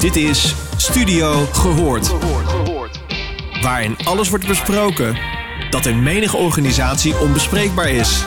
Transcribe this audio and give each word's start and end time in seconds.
Dit 0.00 0.16
is 0.16 0.54
Studio 0.76 1.32
Gehoord. 1.32 2.08
Waarin 3.62 3.96
alles 4.04 4.28
wordt 4.28 4.46
besproken 4.46 5.18
dat 5.70 5.86
in 5.86 6.02
menige 6.02 6.36
organisatie 6.36 7.18
onbespreekbaar 7.18 7.88
is. 7.88 8.24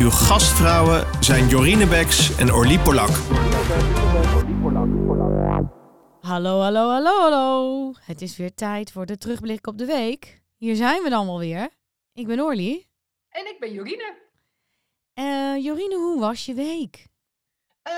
Uw 0.00 0.10
gastvrouwen 0.10 1.06
zijn 1.20 1.48
Jorine 1.48 1.86
Beks 1.86 2.36
en 2.36 2.52
Orlie 2.52 2.78
Polak. 2.78 3.08
Hallo, 6.20 6.60
hallo, 6.60 6.88
hallo, 6.88 7.20
hallo. 7.20 7.92
Het 8.00 8.22
is 8.22 8.36
weer 8.36 8.54
tijd 8.54 8.92
voor 8.92 9.06
de 9.06 9.18
terugblik 9.18 9.66
op 9.66 9.78
de 9.78 9.86
week. 9.86 10.42
Hier 10.56 10.76
zijn 10.76 11.02
we 11.02 11.08
dan 11.08 11.26
wel 11.26 11.38
weer. 11.38 11.68
Ik 12.12 12.26
ben 12.26 12.40
Orlie. 12.40 12.90
En 13.28 13.46
ik 13.46 13.56
ben 13.60 13.72
Jorine. 13.72 14.14
Eh 15.14 15.64
Jorine, 15.64 15.96
hoe 15.96 16.20
was 16.20 16.46
je 16.46 16.54
week? 16.54 17.06
Eh, 17.82 17.92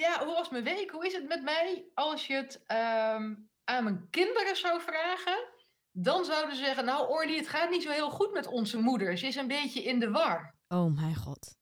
ja, 0.00 0.24
hoe 0.24 0.34
was 0.34 0.48
mijn 0.48 0.64
week? 0.64 0.90
Hoe 0.90 1.06
is 1.06 1.12
het 1.12 1.28
met 1.28 1.42
mij? 1.42 1.84
Als 1.94 2.26
je 2.26 2.34
het 2.34 2.62
ehm, 2.66 3.34
aan 3.64 3.84
mijn 3.84 4.06
kinderen 4.10 4.56
zou 4.56 4.80
vragen, 4.80 5.48
dan 5.92 6.24
zouden 6.24 6.56
ze 6.56 6.64
zeggen: 6.64 6.84
Nou, 6.84 7.08
Orly, 7.08 7.36
het 7.36 7.48
gaat 7.48 7.70
niet 7.70 7.82
zo 7.82 7.90
heel 7.90 8.10
goed 8.10 8.32
met 8.32 8.46
onze 8.46 8.78
moeder. 8.78 9.18
Ze 9.18 9.26
is 9.26 9.36
een 9.36 9.48
beetje 9.48 9.82
in 9.82 10.00
de 10.00 10.10
war. 10.10 10.54
Oh 10.68 10.94
mijn 10.94 11.14
god. 11.14 11.58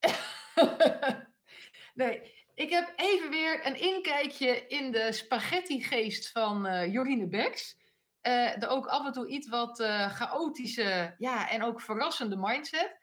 nee, 1.94 2.34
ik 2.54 2.70
heb 2.70 2.92
even 2.96 3.30
weer 3.30 3.66
een 3.66 3.80
inkijkje 3.80 4.66
in 4.66 4.90
de 4.90 5.12
spaghetti-geest 5.12 6.30
van 6.30 6.66
eh 6.66 6.92
Jorine 6.92 7.28
Beks. 7.28 7.76
Eh, 8.20 8.58
de 8.58 8.66
ook 8.66 8.86
af 8.86 9.06
en 9.06 9.12
toe 9.12 9.28
iets 9.28 9.48
wat 9.48 9.80
eh, 9.80 10.10
chaotische 10.10 11.14
ja, 11.18 11.50
en 11.50 11.62
ook 11.62 11.80
verrassende 11.80 12.36
mindset. 12.36 12.98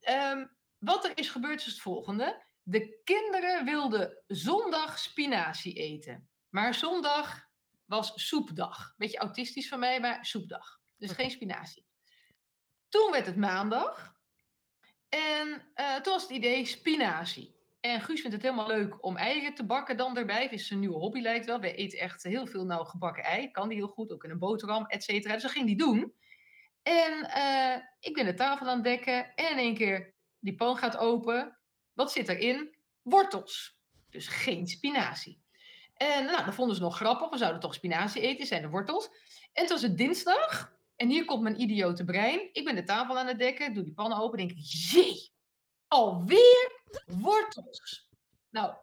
Ehm, 0.00 0.46
wat 0.78 1.04
er 1.04 1.18
is 1.18 1.30
gebeurd 1.30 1.60
is 1.60 1.66
het 1.66 1.80
volgende. 1.80 2.43
De 2.66 3.00
kinderen 3.04 3.64
wilden 3.64 4.22
zondag 4.26 4.98
spinazie 4.98 5.74
eten. 5.74 6.28
Maar 6.48 6.74
zondag 6.74 7.48
was 7.84 8.12
soepdag. 8.28 8.94
Beetje 8.96 9.18
autistisch 9.18 9.68
van 9.68 9.78
mij, 9.78 10.00
maar 10.00 10.26
soepdag. 10.26 10.80
Dus 10.96 11.10
geen 11.10 11.30
spinazie. 11.30 11.86
Toen 12.88 13.10
werd 13.10 13.26
het 13.26 13.36
maandag. 13.36 14.14
En 15.08 15.70
eh, 15.74 15.94
toen 15.94 16.12
was 16.12 16.22
het 16.22 16.30
idee 16.30 16.64
spinazie. 16.64 17.54
En 17.80 18.00
Guus 18.00 18.20
vindt 18.20 18.36
het 18.36 18.42
helemaal 18.42 18.66
leuk 18.66 19.04
om 19.04 19.16
eieren 19.16 19.54
te 19.54 19.64
bakken 19.64 19.96
dan 19.96 20.16
erbij. 20.16 20.42
Het 20.42 20.52
is 20.52 20.70
een 20.70 20.78
nieuwe 20.78 20.98
hobby 20.98 21.20
lijkt 21.20 21.46
wel. 21.46 21.60
We 21.60 21.74
eten 21.74 21.98
echt 21.98 22.22
heel 22.22 22.46
veel 22.46 22.64
nou 22.64 22.86
gebakken 22.86 23.24
ei. 23.24 23.50
Kan 23.50 23.68
die 23.68 23.78
heel 23.78 23.88
goed, 23.88 24.12
ook 24.12 24.24
in 24.24 24.30
een 24.30 24.38
boterham, 24.38 24.86
et 24.86 25.04
cetera. 25.04 25.32
Dus 25.32 25.42
dat 25.42 25.50
ging 25.50 25.66
die 25.66 25.76
doen. 25.76 26.14
En 26.82 27.30
eh, 27.30 27.82
ik 28.00 28.14
ben 28.14 28.24
de 28.24 28.34
tafel 28.34 28.66
aan 28.66 28.74
het 28.74 28.84
dekken. 28.84 29.34
En 29.34 29.50
in 29.50 29.58
één 29.58 29.74
keer, 29.74 30.14
die 30.38 30.54
pan 30.54 30.76
gaat 30.76 30.96
open. 30.96 31.58
Wat 31.94 32.12
zit 32.12 32.28
erin? 32.28 32.76
Wortels. 33.02 33.76
Dus 34.10 34.28
geen 34.28 34.66
spinazie. 34.66 35.42
En 35.94 36.24
nou, 36.24 36.44
dat 36.44 36.54
vonden 36.54 36.76
ze 36.76 36.82
nog 36.82 36.96
grappig. 36.96 37.30
We 37.30 37.36
zouden 37.36 37.60
toch 37.60 37.74
spinazie 37.74 38.22
eten, 38.22 38.46
zijn 38.46 38.62
de 38.62 38.68
wortels. 38.68 39.08
En 39.52 39.66
toen 39.66 39.74
was 39.74 39.82
het 39.82 39.98
dinsdag. 39.98 40.72
En 40.96 41.08
hier 41.08 41.24
komt 41.24 41.42
mijn 41.42 41.60
idiote 41.60 42.04
brein. 42.04 42.48
Ik 42.52 42.64
ben 42.64 42.74
de 42.74 42.84
tafel 42.84 43.18
aan 43.18 43.26
het 43.26 43.38
dekken, 43.38 43.74
doe 43.74 43.84
die 43.84 43.94
pan 43.94 44.12
open. 44.12 44.38
Denk 44.38 44.50
ik, 44.50 44.58
jee, 44.58 45.32
alweer 45.88 46.82
wortels. 47.06 48.10
Nou, 48.50 48.74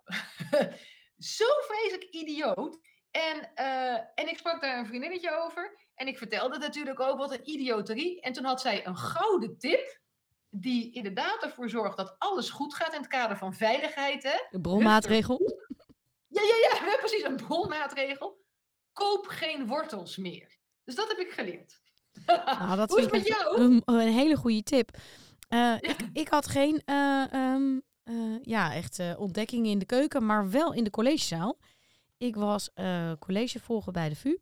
zo 1.37 1.45
vreselijk 1.67 2.03
idioot. 2.03 2.79
En, 3.11 3.53
eh, 3.55 3.93
en 3.93 4.29
ik 4.29 4.37
sprak 4.37 4.61
daar 4.61 4.77
een 4.77 4.85
vriendinnetje 4.85 5.31
over. 5.31 5.79
En 5.95 6.07
ik 6.07 6.17
vertelde 6.17 6.57
natuurlijk 6.57 6.99
ook 6.99 7.17
wat 7.17 7.31
een 7.31 7.49
idioterie. 7.49 8.21
En 8.21 8.33
toen 8.33 8.45
had 8.45 8.61
zij 8.61 8.85
een 8.85 8.97
gouden 8.97 9.57
tip. 9.57 9.99
Die 10.53 10.91
inderdaad 10.91 11.43
ervoor 11.43 11.69
zorgt 11.69 11.97
dat 11.97 12.15
alles 12.17 12.49
goed 12.49 12.73
gaat 12.73 12.93
in 12.93 12.99
het 12.99 13.09
kader 13.09 13.37
van 13.37 13.53
veiligheid. 13.53 14.23
Hè? 14.23 14.45
De 14.49 14.61
bronmaatregel? 14.61 15.39
Ja, 16.27 16.41
ja, 16.41 16.85
ja, 16.85 16.97
precies. 16.99 17.23
Een 17.23 17.35
bronmaatregel. 17.35 18.39
Koop 18.93 19.27
geen 19.27 19.67
wortels 19.67 20.17
meer. 20.17 20.57
Dus 20.83 20.95
dat 20.95 21.07
heb 21.07 21.17
ik 21.17 21.31
geleerd. 21.31 21.81
Nou, 22.25 22.75
dat 22.75 22.89
Hoe 22.91 22.97
is 22.97 23.03
het 23.03 23.13
met 23.13 23.27
jou? 23.27 23.61
Een, 23.61 23.81
een 23.85 24.13
hele 24.13 24.35
goede 24.35 24.63
tip. 24.63 24.97
Eh, 25.51 25.75
ik, 25.79 25.97
ik 26.13 26.27
had 26.27 26.47
geen 26.47 26.81
eh, 26.85 27.33
ehm, 27.33 27.79
eh, 28.03 28.15
ja, 28.41 28.73
echt 28.73 29.17
ontdekkingen 29.17 29.71
in 29.71 29.79
de 29.79 29.85
keuken, 29.85 30.25
maar 30.25 30.49
wel 30.49 30.73
in 30.73 30.83
de 30.83 30.89
collegezaal. 30.89 31.57
Ik 32.17 32.35
was 32.35 32.69
college 33.19 33.59
volgen 33.59 33.93
bij 33.93 34.09
de 34.09 34.15
VU. 34.15 34.37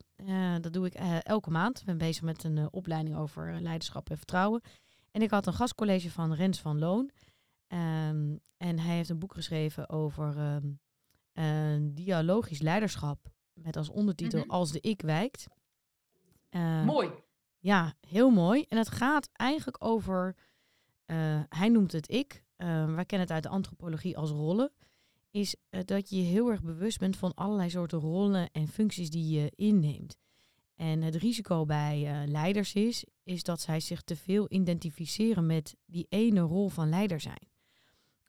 Dat 0.60 0.72
doe 0.72 0.86
ik 0.86 0.94
elke 1.22 1.50
maand. 1.50 1.78
Ik 1.78 1.84
ben 1.86 1.98
bezig 1.98 2.22
met 2.22 2.44
een 2.44 2.68
opleiding 2.70 3.16
over 3.16 3.60
leiderschap 3.60 4.10
en 4.10 4.16
vertrouwen. 4.16 4.62
En 5.10 5.22
ik 5.22 5.30
had 5.30 5.46
een 5.46 5.52
gastcollege 5.52 6.10
van 6.10 6.32
Rens 6.34 6.60
van 6.60 6.78
Loon. 6.78 7.10
Ehm, 7.66 8.36
en 8.56 8.78
hij 8.78 8.96
heeft 8.96 9.08
een 9.08 9.18
boek 9.18 9.34
geschreven 9.34 9.88
over 9.88 10.36
ehm, 10.38 10.70
eh, 11.32 11.76
dialogisch 11.82 12.60
leiderschap. 12.60 13.32
Met 13.52 13.76
als 13.76 13.88
ondertitel 13.88 14.38
Mhm. 14.40 14.50
Als 14.50 14.72
de 14.72 14.80
ik 14.80 15.02
wijkt. 15.02 15.46
Eh, 16.48 16.84
Mooi. 16.84 17.10
ja, 17.58 17.94
heel 18.00 18.30
mooi. 18.30 18.64
En 18.68 18.78
het 18.78 18.88
gaat 18.88 19.28
eigenlijk 19.32 19.84
over, 19.84 20.36
eh, 21.04 21.40
hij 21.48 21.68
noemt 21.68 21.92
het 21.92 22.10
ik, 22.10 22.42
eh, 22.56 22.94
wij 22.94 23.04
kennen 23.04 23.26
het 23.26 23.30
uit 23.30 23.42
de 23.42 23.48
antropologie 23.48 24.16
als 24.18 24.30
rollen, 24.30 24.72
is 25.30 25.56
eh, 25.68 25.80
dat 25.84 26.10
je 26.10 26.16
je 26.16 26.22
heel 26.22 26.50
erg 26.50 26.62
bewust 26.62 26.98
bent 26.98 27.16
van 27.16 27.34
allerlei 27.34 27.70
soorten 27.70 27.98
rollen 27.98 28.50
en 28.50 28.68
functies 28.68 29.10
die 29.10 29.40
je 29.40 29.52
inneemt. 29.54 30.16
En 30.80 31.02
het 31.02 31.14
risico 31.14 31.64
bij 31.64 32.06
eh, 32.06 32.28
leiders 32.28 32.74
is, 32.74 33.04
is 33.24 33.42
dat 33.42 33.60
zij 33.60 33.80
zich 33.80 34.02
te 34.02 34.16
veel 34.16 34.46
identificeren 34.48 35.46
met 35.46 35.76
die 35.86 36.06
ene 36.08 36.40
rol 36.40 36.68
van 36.68 36.88
leider 36.88 37.20
zijn. 37.20 37.48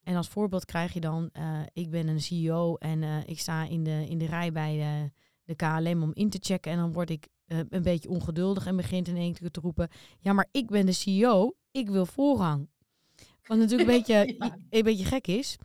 En 0.03 0.15
als 0.15 0.27
voorbeeld 0.27 0.65
krijg 0.65 0.93
je 0.93 0.99
dan, 0.99 1.29
eh, 1.33 1.59
ik 1.73 1.89
ben 1.89 2.07
een 2.07 2.21
CEO 2.21 2.75
en 2.75 3.03
eh, 3.03 3.17
ik 3.25 3.39
sta 3.39 3.63
in 3.63 3.83
de, 3.83 4.05
in 4.09 4.17
de 4.17 4.25
rij 4.25 4.51
bij 4.51 4.77
de, 4.77 5.11
de 5.43 5.55
KLM 5.55 6.03
om 6.03 6.11
in 6.13 6.29
te 6.29 6.37
checken. 6.41 6.71
En 6.71 6.77
dan 6.77 6.93
word 6.93 7.09
ik 7.09 7.27
een 7.47 7.83
beetje 7.83 8.09
ongeduldig 8.09 8.65
en 8.65 8.75
begint 8.75 9.07
in 9.07 9.17
één 9.17 9.33
keer 9.33 9.51
te 9.51 9.59
roepen, 9.59 9.89
ja 10.19 10.33
maar 10.33 10.47
ik 10.51 10.67
ben 10.67 10.85
de 10.85 10.91
CEO, 10.91 11.55
ik 11.71 11.89
wil 11.89 12.05
voorrang. 12.05 12.69
Wat 13.43 13.57
natuurlijk 13.57 13.89
een 13.89 13.95
beetje, 13.97 14.35
Ja. 14.37 14.57
een 14.69 14.83
beetje 14.83 15.05
gek 15.05 15.27
is. 15.27 15.57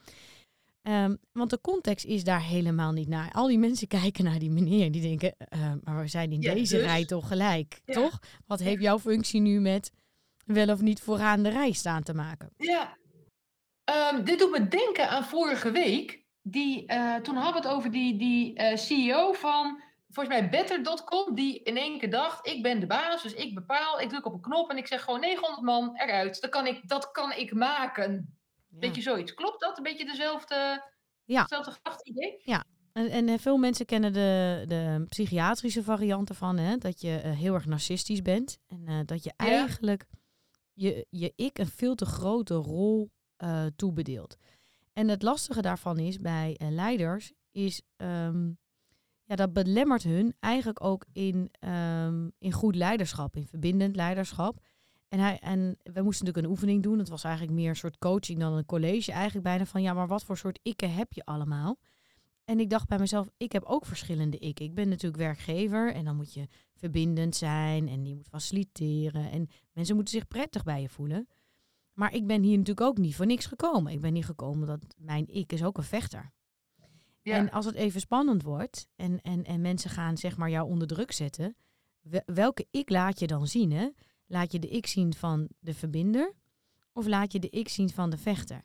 Ehm, 0.86 1.14
want 1.32 1.50
de 1.50 1.60
context 1.60 2.04
is 2.04 2.24
daar 2.24 2.42
helemaal 2.42 2.92
niet 2.92 3.08
naar. 3.08 3.30
Al 3.32 3.46
die 3.46 3.58
mensen 3.58 3.88
kijken 4.00 4.24
naar 4.24 4.38
die 4.38 4.50
meneer 4.50 4.92
die 4.92 5.02
denken, 5.02 5.34
eh, 5.38 5.72
maar 5.84 6.00
we 6.00 6.08
zijn 6.08 6.32
in 6.32 6.40
Ja, 6.40 6.54
deze 6.54 6.76
dus? 6.76 6.84
rij 6.84 7.04
toch 7.04 7.28
gelijk, 7.28 7.80
Ja. 7.84 7.94
toch? 7.94 8.18
Wat 8.46 8.60
heeft 8.60 8.82
jouw 8.82 8.98
functie 8.98 9.40
nu 9.40 9.60
met 9.60 9.92
wel 10.44 10.68
of 10.68 10.80
niet 10.80 11.00
vooraan 11.00 11.42
de 11.42 11.48
rij 11.48 11.72
staan 11.72 12.02
te 12.02 12.14
maken? 12.14 12.50
Ja. 12.56 12.96
Ehm, 13.84 14.24
dit 14.24 14.38
doet 14.38 14.50
me 14.50 14.68
denken 14.68 15.08
aan 15.08 15.24
vorige 15.24 15.70
week. 15.70 16.24
Die, 16.42 16.86
eh, 16.86 17.14
toen 17.14 17.34
hadden 17.36 17.62
we 17.62 17.68
het 17.68 17.76
over 17.76 17.90
die, 17.90 18.16
die 18.18 18.54
eh, 18.54 18.76
CEO 18.76 19.32
van, 19.32 19.80
volgens 20.10 20.38
mij, 20.38 20.48
Better.com. 20.50 21.34
Die 21.34 21.62
in 21.62 21.76
één 21.76 21.98
keer 21.98 22.10
dacht, 22.10 22.46
ik 22.46 22.62
ben 22.62 22.80
de 22.80 22.86
baas, 22.86 23.22
dus 23.22 23.34
ik 23.34 23.54
bepaal. 23.54 24.00
Ik 24.00 24.08
druk 24.08 24.26
op 24.26 24.32
een 24.32 24.40
knop 24.40 24.70
en 24.70 24.76
ik 24.76 24.86
zeg 24.86 25.02
gewoon 25.02 25.20
900 25.20 25.62
man 25.62 25.96
eruit. 25.96 26.40
Dat 26.40 26.50
kan 26.50 26.66
ik, 26.66 26.88
dat 26.88 27.10
kan 27.10 27.32
ik 27.32 27.54
maken. 27.54 28.35
Ja. 28.80 28.88
Beetje 28.88 29.02
zoiets. 29.02 29.34
Klopt 29.34 29.60
dat? 29.60 29.76
Een 29.76 29.82
beetje 29.82 30.04
dezelfde, 30.04 30.84
Ja. 31.24 31.42
dezelfde 31.42 31.70
grachtidee? 31.82 32.42
En, 32.92 33.08
en 33.10 33.28
eh, 33.28 33.38
veel 33.38 33.56
mensen 33.56 33.86
kennen 33.86 34.12
de, 34.12 34.64
de 34.66 35.04
psychiatrische 35.08 35.82
varianten 35.82 36.34
van, 36.34 36.56
hè, 36.58 36.76
dat 36.76 37.00
je 37.00 37.16
eh, 37.16 37.32
heel 37.32 37.54
erg 37.54 37.66
narcistisch 37.66 38.22
bent. 38.22 38.58
En 38.66 38.86
eh, 38.86 38.98
dat 39.04 39.24
je 39.24 39.32
Ja. 39.36 39.46
eigenlijk 39.46 40.06
je, 40.72 41.06
je 41.10 41.32
ik 41.36 41.58
een 41.58 41.66
veel 41.66 41.94
te 41.94 42.04
grote 42.06 42.54
rol 42.54 43.10
eh, 43.36 43.66
toebedeelt. 43.76 44.36
En 44.92 45.08
het 45.08 45.22
lastige 45.22 45.62
daarvan 45.62 45.98
is 45.98 46.18
bij 46.18 46.56
leiders, 46.70 47.32
is 47.50 47.82
ehm, 47.96 48.46
ja, 49.24 49.34
dat 49.36 49.52
belemmert 49.52 50.02
hun 50.02 50.34
eigenlijk 50.40 50.84
ook 50.84 51.04
in, 51.12 51.48
ehm, 51.58 52.28
in 52.38 52.52
goed 52.52 52.74
leiderschap, 52.74 53.36
in 53.36 53.46
verbindend 53.46 53.96
leiderschap. 53.96 54.58
En, 55.08 55.18
hij, 55.18 55.38
en 55.38 55.58
we 55.82 56.02
moesten 56.02 56.26
natuurlijk 56.26 56.36
een 56.36 56.50
oefening 56.50 56.82
doen. 56.82 56.98
Het 56.98 57.08
was 57.08 57.24
eigenlijk 57.24 57.54
meer 57.54 57.68
een 57.68 57.76
soort 57.76 57.98
coaching 57.98 58.40
dan 58.40 58.52
een 58.52 58.66
college. 58.66 59.12
Eigenlijk 59.12 59.44
bijna 59.44 59.66
van, 59.66 59.82
ja, 59.82 59.92
maar 59.92 60.06
wat 60.06 60.24
voor 60.24 60.36
soort 60.36 60.58
ikken 60.62 60.94
heb 60.94 61.12
je 61.12 61.24
allemaal? 61.24 61.78
En 62.44 62.60
ik 62.60 62.70
dacht 62.70 62.88
bij 62.88 62.98
mezelf, 62.98 63.28
ik 63.36 63.52
heb 63.52 63.64
ook 63.64 63.86
verschillende 63.86 64.38
ik. 64.38 64.60
Ik 64.60 64.74
ben 64.74 64.88
natuurlijk 64.88 65.22
werkgever 65.22 65.94
en 65.94 66.04
dan 66.04 66.16
moet 66.16 66.34
je 66.34 66.48
verbindend 66.74 67.36
zijn 67.36 67.88
en 67.88 68.06
je 68.06 68.14
moet 68.14 68.28
faciliteren. 68.28 69.30
En 69.30 69.48
mensen 69.72 69.94
moeten 69.94 70.14
zich 70.14 70.28
prettig 70.28 70.62
bij 70.62 70.80
je 70.80 70.88
voelen. 70.88 71.28
Maar 71.92 72.14
ik 72.14 72.26
ben 72.26 72.42
hier 72.42 72.58
natuurlijk 72.58 72.86
ook 72.86 72.98
niet 72.98 73.14
voor 73.16 73.26
niks 73.26 73.46
gekomen. 73.46 73.92
Ik 73.92 74.00
ben 74.00 74.14
hier 74.14 74.24
gekomen 74.24 74.66
dat 74.66 74.80
mijn 74.96 75.26
ik 75.28 75.52
is 75.52 75.64
ook 75.64 75.76
een 75.76 75.82
vechter. 75.84 76.32
Ja. 77.22 77.36
En 77.36 77.50
als 77.50 77.64
het 77.64 77.74
even 77.74 78.00
spannend 78.00 78.42
wordt 78.42 78.88
en, 78.96 79.20
en, 79.20 79.44
en 79.44 79.60
mensen 79.60 79.90
gaan 79.90 80.16
zeg 80.16 80.36
maar 80.36 80.50
jou 80.50 80.68
onder 80.68 80.86
druk 80.86 81.12
zetten, 81.12 81.56
we- 82.00 82.22
welke 82.26 82.66
ik 82.70 82.90
laat 82.90 83.18
je 83.18 83.26
dan 83.26 83.46
zien? 83.46 83.72
Hè? 83.72 83.88
Laat 84.26 84.52
je 84.52 84.58
de 84.58 84.68
ik 84.68 84.86
zien 84.86 85.14
van 85.14 85.48
de 85.58 85.74
verbinder 85.74 86.32
of 86.92 87.06
laat 87.06 87.32
je 87.32 87.38
de 87.38 87.50
ik 87.50 87.68
zien 87.68 87.90
van 87.90 88.10
de 88.10 88.18
vechter? 88.18 88.64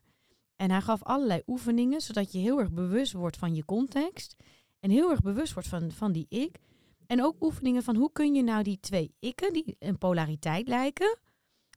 En 0.56 0.72
hij 0.72 0.82
gaf 0.82 1.04
allerlei 1.04 1.42
oefeningen, 1.48 2.02
zodat 2.02 2.32
je 2.32 2.40
heel 2.40 2.60
erg 2.60 2.72
bewust 2.72 3.14
wordt 3.14 3.38
van 3.38 3.56
je 3.56 3.66
context. 3.66 4.36
En 4.80 4.90
heel 4.90 5.10
erg 5.10 5.22
bewust 5.22 5.54
wordt 5.54 5.70
van, 5.70 5.92
van 5.92 6.12
die 6.12 6.26
ik. 6.30 6.60
En 7.08 7.24
ook 7.24 7.44
oefeningen 7.44 7.84
van 7.84 7.96
hoe 7.96 8.12
kun 8.12 8.34
je 8.36 8.44
nou 8.44 8.64
die 8.64 8.80
twee 8.80 9.16
ikken, 9.20 9.54
die 9.54 9.76
een 9.80 9.98
polariteit 9.98 10.68
lijken, 10.68 11.18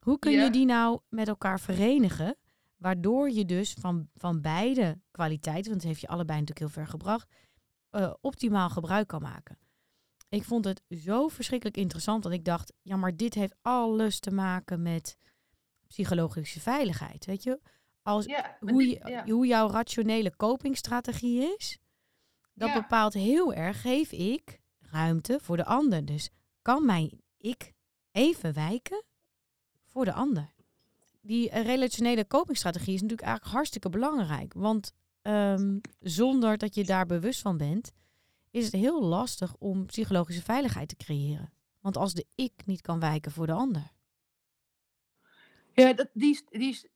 hoe 0.01 0.19
kun 0.19 0.33
Ja. 0.33 0.45
je 0.45 0.51
die 0.51 0.65
nou 0.67 1.01
met 1.09 1.29
elkaar 1.29 1.61
verenigen? 1.61 2.37
Waardoor 2.77 3.31
je 3.31 3.45
dus 3.45 3.73
van, 3.81 4.09
van 4.15 4.41
beide 4.41 5.01
kwaliteiten, 5.11 5.71
want 5.71 5.81
het 5.83 5.91
heeft 5.91 6.01
je 6.01 6.09
allebei 6.09 6.41
natuurlijk 6.41 6.67
heel 6.67 6.83
ver 6.83 6.91
gebracht, 6.93 7.29
eh, 7.91 8.13
optimaal 8.21 8.71
gebruik 8.71 9.07
kan 9.09 9.23
maken. 9.23 9.59
Ik 10.29 10.45
vond 10.45 10.65
het 10.65 10.83
zo 10.89 11.29
verschrikkelijk 11.29 11.77
interessant 11.77 12.23
dat 12.23 12.33
ik 12.33 12.45
dacht, 12.45 12.73
ja, 12.83 12.97
maar 12.97 13.17
dit 13.17 13.35
heeft 13.35 13.55
alles 13.63 14.21
te 14.21 14.31
maken 14.31 14.83
met 14.83 15.17
psychologische 15.87 16.61
veiligheid. 16.61 17.25
Weet 17.25 17.43
je, 17.43 17.61
als 18.03 18.25
Ja, 18.25 18.57
hoe, 18.61 18.89
je, 18.89 19.01
ja. 19.09 19.25
hoe 19.27 19.47
jouw 19.47 19.69
rationele 19.71 20.37
copingstrategie 20.37 21.55
is, 21.59 21.79
dat 22.55 22.69
Ja. 22.69 22.81
bepaalt 22.81 23.13
heel 23.15 23.53
erg, 23.55 23.81
geef 23.81 24.13
ik 24.13 24.61
ruimte 24.81 25.39
voor 25.43 25.57
de 25.57 25.65
ander. 25.65 26.05
Dus 26.05 26.31
kan 26.63 26.85
mijn 26.85 27.21
ik 27.39 27.73
even 28.11 28.55
wijken 28.55 29.05
voor 29.87 30.05
de 30.05 30.13
ander? 30.13 30.53
Die 31.21 31.51
eh, 31.51 31.65
relationele 31.65 32.27
copingstrategie 32.27 32.95
is 32.95 33.01
natuurlijk 33.01 33.29
eigenlijk 33.29 33.55
hartstikke 33.57 33.89
belangrijk. 33.89 34.53
Want 34.55 34.93
ehm, 35.23 35.79
zonder 36.01 36.59
dat 36.59 36.75
je 36.75 36.85
daar 36.85 37.07
bewust 37.07 37.41
van 37.41 37.57
bent, 37.57 37.93
is 38.55 38.65
het 38.65 38.75
heel 38.75 39.03
lastig 39.03 39.57
om 39.59 39.87
psychologische 39.87 40.43
veiligheid 40.43 40.89
te 40.89 40.97
creëren. 40.97 41.53
Want 41.81 41.97
als 41.97 42.15
de 42.15 42.27
ik 42.35 42.53
niet 42.67 42.81
kan 42.81 43.01
wijken 43.01 43.33
voor 43.33 43.47
de 43.47 43.53
ander. 43.53 43.93
Ja, 45.73 45.93
dat, 45.93 46.09
die, 46.13 46.45
is, 46.49 46.87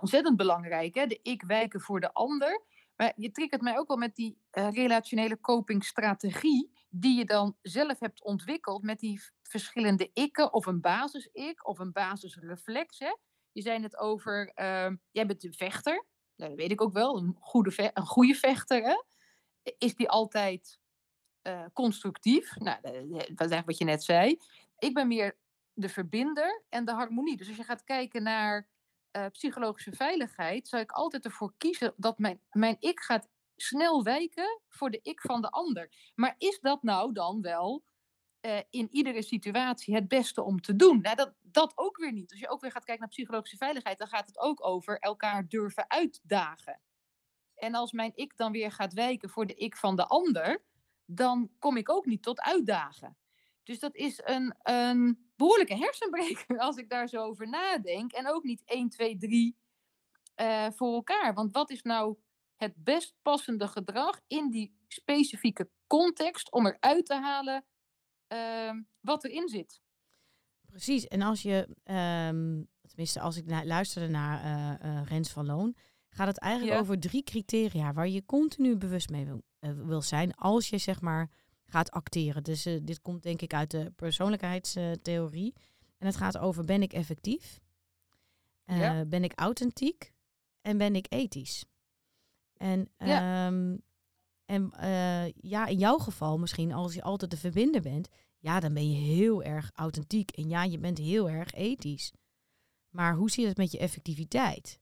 ontzettend 0.00 0.36
belangrijk. 0.36 0.94
Hè? 0.94 1.06
De 1.06 1.20
ik 1.22 1.42
wijken 1.42 1.80
voor 1.80 2.00
de 2.00 2.12
ander. 2.12 2.62
Maar 2.96 3.12
je 3.16 3.30
triggert 3.30 3.62
mij 3.62 3.78
ook 3.78 3.88
wel 3.88 3.96
met 3.96 4.14
die 4.14 4.38
eh, 4.50 4.70
relationele 4.70 5.40
copingstrategie. 5.40 6.70
Die 6.88 7.18
je 7.18 7.24
dan 7.24 7.56
zelf 7.62 7.98
hebt 7.98 8.24
ontwikkeld 8.24 8.82
met 8.82 8.98
die 8.98 9.20
verschillende 9.42 10.10
ikken. 10.12 10.52
Of 10.52 10.66
een 10.66 10.80
basis-ik 10.80 11.68
of 11.68 11.78
een 11.78 11.92
basisreflex. 11.92 12.98
Hè? 12.98 13.14
Je 13.52 13.62
zei 13.62 13.82
het 13.82 13.98
over, 13.98 14.50
ehm, 14.54 14.96
jij 15.10 15.26
bent 15.26 15.44
een 15.44 15.54
vechter. 15.54 16.06
Nou, 16.36 16.50
dat 16.50 16.60
weet 16.60 16.70
ik 16.70 16.80
ook 16.80 16.92
wel, 16.92 17.16
een 17.16 17.36
goede, 17.40 17.90
een 17.94 18.06
goede 18.06 18.34
vechter. 18.34 18.82
Hè? 18.82 19.02
Is 19.78 19.94
die 19.94 20.08
altijd 20.08 20.78
eh, 21.48 21.64
constructief? 21.72 22.56
Nou, 22.56 22.78
dat 22.82 22.92
dat 22.92 23.20
is 23.20 23.26
eigenlijk 23.38 23.66
wat 23.66 23.78
je 23.78 23.84
net 23.84 24.04
zei. 24.04 24.40
Ik 24.78 24.94
ben 24.94 25.08
meer 25.08 25.36
de 25.72 25.88
verbinder 25.88 26.62
en 26.68 26.84
de 26.84 26.92
harmonie. 26.92 27.36
Dus 27.36 27.48
als 27.48 27.56
je 27.56 27.64
gaat 27.64 27.84
kijken 27.84 28.22
naar 28.22 28.68
eh, 29.10 29.26
psychologische 29.26 29.92
veiligheid, 29.92 30.68
zou 30.68 30.82
ik 30.82 30.90
altijd 30.90 31.24
ervoor 31.24 31.54
kiezen 31.56 31.94
dat 31.96 32.18
mijn, 32.18 32.40
mijn 32.50 32.76
ik 32.78 33.00
gaat 33.00 33.28
snel 33.56 34.02
wijken 34.02 34.60
voor 34.68 34.90
de 34.90 35.00
ik 35.02 35.20
van 35.20 35.40
de 35.40 35.50
ander. 35.50 36.12
Maar 36.14 36.34
is 36.38 36.60
dat 36.60 36.82
nou 36.82 37.12
dan 37.12 37.40
wel 37.40 37.84
eh, 38.40 38.58
in 38.70 38.88
iedere 38.90 39.22
situatie 39.22 39.94
het 39.94 40.08
beste 40.08 40.42
om 40.42 40.60
te 40.60 40.76
doen? 40.76 41.00
Nou, 41.00 41.16
dat, 41.16 41.34
dat 41.40 41.72
ook 41.74 41.96
weer 41.96 42.12
niet. 42.12 42.30
Als 42.30 42.40
je 42.40 42.48
ook 42.48 42.60
weer 42.60 42.72
gaat 42.72 42.84
kijken 42.84 43.02
naar 43.02 43.12
psychologische 43.12 43.56
veiligheid, 43.56 43.98
dan 43.98 44.08
gaat 44.08 44.26
het 44.26 44.38
ook 44.38 44.66
over 44.66 44.98
elkaar 44.98 45.48
durven 45.48 45.90
uitdagen. 45.90 46.80
En 47.54 47.74
als 47.74 47.92
mijn 47.92 48.12
ik 48.14 48.36
dan 48.36 48.52
weer 48.52 48.72
gaat 48.72 48.92
wijken 48.92 49.30
voor 49.30 49.46
de 49.46 49.54
ik 49.54 49.76
van 49.76 49.96
de 49.96 50.06
ander, 50.06 50.66
dan 51.10 51.50
kom 51.58 51.76
ik 51.76 51.90
ook 51.90 52.06
niet 52.06 52.22
tot 52.22 52.40
uitdagen. 52.40 53.16
Dus 53.62 53.78
dat 53.78 53.94
is 53.94 54.20
een, 54.24 54.54
een 54.62 55.30
behoorlijke 55.36 55.76
hersenbreker 55.76 56.58
als 56.66 56.76
ik 56.76 56.88
daar 56.88 57.08
zo 57.08 57.22
over 57.24 57.48
nadenk. 57.48 58.12
En 58.12 58.28
ook 58.28 58.42
niet 58.44 58.62
1, 58.64 58.88
2, 58.88 59.16
3 59.16 59.56
eh, 60.34 60.66
voor 60.70 60.94
elkaar. 60.94 61.34
Want 61.34 61.52
wat 61.52 61.70
is 61.70 61.82
nou 61.82 62.16
het 62.56 62.72
best 62.76 63.14
passende 63.22 63.68
gedrag 63.68 64.20
in 64.26 64.50
die 64.50 64.76
specifieke 64.88 65.70
context 65.86 66.50
om 66.52 66.66
eruit 66.66 67.06
te 67.06 67.14
halen 67.14 67.64
ehm, 68.26 68.82
wat 69.00 69.24
erin 69.24 69.48
zit? 69.48 69.80
Precies. 70.66 71.06
En 71.06 71.22
als 71.22 71.42
je, 71.42 71.68
ehm, 71.84 72.62
tenminste 72.86 73.20
als 73.20 73.36
ik 73.36 73.46
na- 73.46 73.64
luisterde 73.64 74.08
naar 74.08 74.42
eh, 74.80 75.02
Rens 75.06 75.30
van 75.30 75.46
Loon, 75.46 75.76
gaat 76.10 76.26
het 76.26 76.38
eigenlijk 76.38 76.74
Ja. 76.74 76.80
over 76.80 76.98
drie 77.00 77.22
criteria 77.22 77.92
waar 77.92 78.08
je 78.08 78.24
continu 78.24 78.76
bewust 78.76 79.08
mee 79.10 79.24
wil, 79.58 79.70
eh, 79.70 79.86
wil 79.86 80.02
zijn 80.02 80.34
als 80.34 80.68
je 80.68 80.78
zeg 80.78 81.00
maar 81.00 81.30
gaat 81.66 81.90
acteren. 81.90 82.42
Dus 82.44 82.66
eh, 82.66 82.78
dit 82.82 83.00
komt 83.00 83.22
denk 83.22 83.42
ik 83.42 83.54
uit 83.54 83.70
de 83.70 83.90
persoonlijkheidstheorie. 83.96 85.54
en 85.98 86.06
het 86.06 86.16
gaat 86.16 86.38
over 86.38 86.64
ben 86.64 86.82
ik 86.82 86.92
effectief? 86.92 87.60
Eh, 88.64 88.78
Ja. 88.78 89.04
Ben 89.04 89.24
ik 89.24 89.32
authentiek? 89.34 90.12
En 90.60 90.78
ben 90.78 90.94
ik 90.94 91.06
ethisch? 91.08 91.64
En, 92.56 92.88
Ja. 92.98 93.46
ehm, 93.46 93.76
en 94.44 94.72
ja, 95.40 95.66
in 95.66 95.78
jouw 95.78 95.98
geval 95.98 96.38
misschien 96.38 96.72
als 96.72 96.94
je 96.94 97.02
altijd 97.02 97.30
de 97.30 97.36
verbinder 97.36 97.80
bent, 97.80 98.08
ja, 98.38 98.60
dan 98.60 98.74
ben 98.74 98.90
je 98.90 98.96
heel 98.96 99.42
erg 99.42 99.70
authentiek. 99.74 100.30
En 100.30 100.48
ja, 100.48 100.64
je 100.64 100.78
bent 100.78 100.98
heel 100.98 101.30
erg 101.30 101.52
ethisch. 101.52 102.12
Maar 102.88 103.14
hoe 103.14 103.30
zit 103.30 103.46
het 103.46 103.56
met 103.56 103.72
je 103.72 103.78
effectiviteit? 103.78 104.80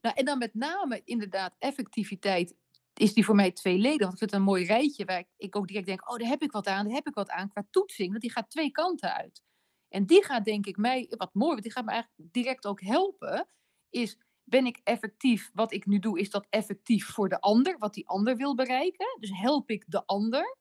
Nou, 0.00 0.14
en 0.16 0.24
dan 0.24 0.38
met 0.38 0.54
name 0.54 1.02
inderdaad 1.04 1.54
effectiviteit 1.58 2.54
is 2.94 3.14
die 3.14 3.24
voor 3.24 3.34
mij 3.34 3.52
tweeledig. 3.52 4.00
Want 4.00 4.12
ik 4.12 4.18
vind 4.18 4.32
een 4.32 4.42
mooi 4.42 4.64
rijtje 4.64 5.04
waar 5.04 5.18
ik, 5.18 5.28
ik 5.36 5.56
ook 5.56 5.66
direct 5.66 5.86
denk, 5.86 6.10
oh, 6.10 6.16
daar 6.16 6.28
heb 6.28 6.42
ik 6.42 6.52
wat 6.52 6.66
aan, 6.66 6.84
daar 6.84 6.94
heb 6.94 7.06
ik 7.06 7.14
wat 7.14 7.30
aan 7.30 7.48
qua 7.48 7.66
toetsing. 7.70 8.08
Want 8.08 8.20
die 8.20 8.32
gaat 8.32 8.50
twee 8.50 8.70
kanten 8.70 9.14
uit. 9.14 9.42
En 9.88 10.06
die 10.06 10.24
gaat 10.24 10.44
denk 10.44 10.66
ik 10.66 10.76
mij, 10.76 11.06
wat 11.08 11.34
mooi, 11.34 11.50
want 11.50 11.62
die 11.62 11.72
gaat 11.72 11.84
me 11.84 11.90
eigenlijk 11.90 12.32
direct 12.32 12.66
ook 12.66 12.80
helpen, 12.80 13.48
is 13.90 14.18
ben 14.44 14.66
ik 14.66 14.80
effectief, 14.82 15.50
wat 15.52 15.72
ik 15.72 15.86
nu 15.86 15.98
doe, 15.98 16.18
is 16.18 16.30
dat 16.30 16.46
effectief 16.50 17.06
voor 17.06 17.28
de 17.28 17.40
ander, 17.40 17.78
wat 17.78 17.94
die 17.94 18.08
ander 18.08 18.36
wil 18.36 18.54
bereiken. 18.54 19.16
Dus 19.20 19.30
help 19.32 19.70
ik 19.70 19.84
de 19.86 20.06
ander. 20.06 20.56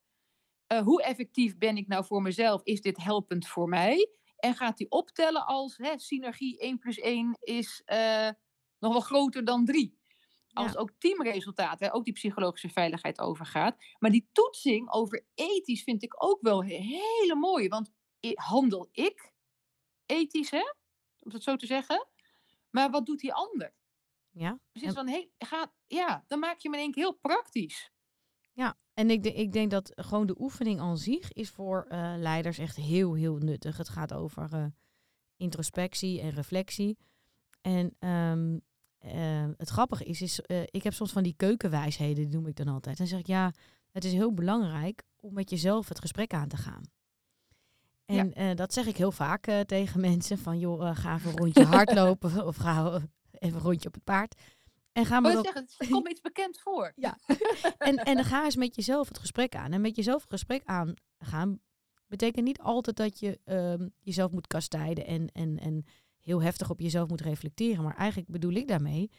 Eh, 0.68 0.82
hoe 0.82 1.04
effectief 1.04 1.58
ben 1.58 1.78
ik 1.78 1.88
nou 1.88 2.06
voor 2.06 2.22
mezelf? 2.22 2.64
Is 2.64 2.82
dit 2.82 2.98
helpend 2.98 3.48
voor 3.48 3.70
mij? 3.70 4.10
En 4.36 4.56
gaat 4.56 4.78
die 4.78 4.90
optellen 4.90 5.46
als 5.46 5.78
hè, 5.78 6.00
synergie 6.00 6.60
1 6.60 6.80
plus 6.80 6.98
1 6.98 7.38
is 7.40 7.82
eh, 7.86 8.30
nog 8.80 8.92
wel 8.92 9.02
groter 9.02 9.46
dan 9.46 9.66
3. 9.66 9.98
Als 10.54 10.72
Ja. 10.74 10.80
ook 10.80 10.92
teamresultaten, 10.98 11.88
hè, 11.88 11.94
ook 11.94 12.04
die 12.04 12.14
psychologische 12.14 12.70
veiligheid 12.70 13.20
overgaat. 13.20 13.76
Maar 14.00 14.12
die 14.12 14.30
toetsing 14.32 14.92
over 14.92 15.26
ethisch 15.34 15.84
vind 15.84 16.04
ik 16.04 16.24
ook 16.24 16.42
wel 16.42 16.64
he- 16.64 16.76
hele 16.82 17.36
mooi. 17.36 17.68
Want 17.68 17.92
handel 18.34 18.90
ik 18.92 19.32
ethisch, 20.06 20.50
hè? 20.50 20.74
om 21.20 21.32
het 21.32 21.44
zo 21.44 21.56
te 21.56 21.66
zeggen? 21.66 22.08
Maar 22.70 22.90
wat 22.90 23.06
doet 23.06 23.20
die 23.20 23.34
ander? 23.34 23.74
Ja. 24.32 24.60
Dus 24.72 24.82
En- 24.82 24.88
is 24.88 24.94
van, 24.94 25.08
hey, 25.08 25.30
ga, 25.38 25.74
ja, 25.88 26.24
dan 26.28 26.40
maak 26.40 26.60
je 26.60 26.70
me 26.70 26.76
in 26.76 26.82
één 26.82 26.92
keer 26.92 27.04
heel 27.04 27.14
praktisch. 27.18 27.92
Ja, 28.54 28.78
en 28.94 29.10
ik, 29.10 29.24
de- 29.24 29.34
ik 29.34 29.52
denk 29.52 29.72
dat 29.72 29.92
gewoon 29.96 30.28
de 30.28 30.40
oefening 30.42 30.80
aan 30.80 30.98
zich 30.98 31.32
is 31.34 31.50
voor 31.50 31.86
eh, 31.90 32.14
leiders 32.18 32.58
echt 32.58 32.76
heel, 32.76 33.14
heel 33.14 33.38
nuttig. 33.38 33.78
Het 33.78 33.90
gaat 33.90 34.14
over 34.14 34.54
eh, 34.54 34.66
introspectie 35.38 36.22
en 36.22 36.30
reflectie. 36.30 36.98
En 37.62 37.96
ehm, 38.00 38.60
eh, 39.04 39.46
het 39.58 39.70
grappige 39.70 40.04
is, 40.04 40.22
is 40.22 40.42
eh, 40.42 40.62
ik 40.66 40.84
heb 40.84 40.94
soms 40.94 41.12
van 41.12 41.24
die 41.24 41.34
keukenwijsheden, 41.38 42.16
die 42.24 42.34
noem 42.34 42.48
ik 42.48 42.56
dan 42.56 42.68
altijd. 42.68 42.98
Dan 42.98 43.08
zeg 43.08 43.20
ik, 43.20 43.28
ja, 43.28 43.54
het 43.92 44.04
is 44.04 44.14
heel 44.14 44.34
belangrijk 44.34 45.04
om 45.20 45.34
met 45.34 45.50
jezelf 45.50 45.90
het 45.90 46.00
gesprek 46.00 46.34
aan 46.34 46.48
te 46.48 46.58
gaan. 46.58 46.84
En 48.06 48.34
eh, 48.34 48.56
dat 48.56 48.74
zeg 48.74 48.86
ik 48.86 48.98
heel 48.98 49.12
vaak 49.12 49.48
eh, 49.48 49.60
tegen 49.60 50.02
mensen, 50.10 50.38
van 50.38 50.60
joh, 50.60 50.96
ga 50.96 51.16
even 51.16 51.30
een 51.32 51.38
rondje 51.38 51.64
hardlopen 51.64 52.46
of 52.48 52.56
ga 52.56 53.02
even 53.32 53.58
een 53.58 53.64
rondje 53.64 53.88
op 53.88 53.94
het 53.94 54.04
paard. 54.04 54.42
En 54.92 55.06
ga 55.06 55.20
Maar 55.20 55.34
maar 55.34 55.44
ik 55.44 55.52
zeg, 55.54 55.78
het 55.78 55.90
komt 55.90 56.10
iets 56.10 56.22
bekend 56.22 56.60
voor. 56.60 56.94
en, 57.78 57.96
en 57.96 58.16
dan 58.16 58.24
ga 58.24 58.44
eens 58.44 58.56
met 58.56 58.76
jezelf 58.76 59.08
het 59.08 59.20
gesprek 59.20 59.56
aan. 59.56 59.72
En 59.72 59.82
met 59.82 59.96
jezelf 59.96 60.22
het 60.22 60.32
gesprek 60.32 60.62
aangaan 60.66 61.60
betekent 62.08 62.46
niet 62.46 62.60
altijd 62.60 62.96
dat 62.96 63.20
je 63.20 63.40
ehm, 63.44 63.88
jezelf 64.00 64.32
moet 64.32 64.48
kastijden 64.48 65.06
en, 65.06 65.30
en, 65.32 65.60
en 65.60 65.86
heel 66.24 66.42
heftig 66.42 66.70
op 66.70 66.80
jezelf 66.80 67.10
moet 67.10 67.22
reflecteren. 67.22 67.84
Maar 67.84 67.96
eigenlijk 67.96 68.30
bedoel 68.30 68.52
ik 68.54 68.68
daarmee, 68.68 69.12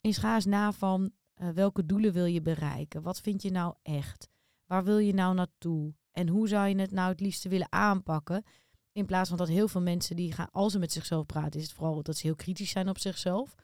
eens 0.00 0.18
ga 0.18 0.34
eens 0.34 0.44
na 0.44 0.72
van 0.72 1.10
eh, 1.34 1.48
welke 1.48 1.86
doelen 1.86 2.12
wil 2.12 2.24
je 2.24 2.42
bereiken? 2.42 3.02
Wat 3.02 3.20
vind 3.20 3.42
je 3.42 3.50
nou 3.50 3.74
echt? 3.82 4.28
Waar 4.66 4.84
wil 4.84 4.98
je 4.98 5.14
nou 5.14 5.34
naartoe? 5.34 5.94
En 6.12 6.28
hoe 6.28 6.48
zou 6.48 6.68
je 6.68 6.74
het 6.74 6.90
nou 6.90 7.08
het 7.10 7.20
liefste 7.20 7.48
willen 7.48 7.72
aanpakken? 7.72 8.44
In 8.92 9.06
plaats 9.06 9.28
van 9.28 9.38
dat 9.38 9.48
heel 9.48 9.68
veel 9.68 9.80
mensen 9.80 10.16
die 10.16 10.32
gaan, 10.32 10.50
als 10.50 10.72
ze 10.72 10.78
met 10.78 10.92
zichzelf 10.92 11.26
praten, 11.26 11.60
is 11.60 11.66
het 11.66 11.76
vooral 11.76 12.02
dat 12.02 12.16
ze 12.16 12.26
heel 12.26 12.36
kritisch 12.36 12.70
zijn 12.70 12.88
op 12.88 12.98
zichzelf. 12.98 13.54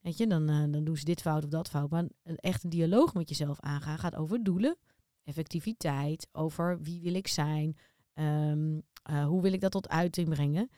Weet 0.00 0.16
je, 0.16 0.26
dan, 0.26 0.48
eh, 0.48 0.64
dan 0.70 0.84
doen 0.84 0.96
ze 0.96 1.04
dit 1.04 1.20
fout 1.20 1.44
of 1.44 1.50
dat 1.50 1.68
fout. 1.68 1.90
Maar 1.90 2.04
een 2.22 2.36
echt 2.36 2.64
een 2.64 2.70
dialoog 2.70 3.14
met 3.14 3.28
jezelf 3.28 3.60
aangaan 3.60 3.98
gaat 3.98 4.16
over 4.16 4.42
doelen, 4.42 4.76
effectiviteit, 5.24 6.28
over 6.32 6.80
wie 6.82 7.00
wil 7.00 7.14
ik 7.14 7.28
zijn, 7.28 7.76
ehm, 8.14 8.78
eh, 9.02 9.26
hoe 9.26 9.42
wil 9.42 9.52
ik 9.52 9.60
dat 9.60 9.70
tot 9.70 9.88
uiting 9.88 10.28
brengen. 10.28 10.70